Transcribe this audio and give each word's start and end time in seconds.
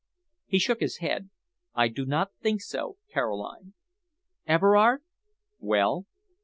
He 0.47 0.57
shook 0.57 0.79
his 0.79 0.97
head. 0.97 1.29
"I 1.75 1.87
do 1.87 2.07
not 2.07 2.31
think 2.41 2.61
so, 2.61 2.97
Caroline." 3.13 3.75
"Everard." 4.47 5.03
"Well?" 5.59 6.07